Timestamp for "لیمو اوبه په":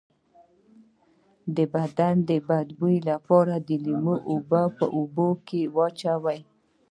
3.85-4.85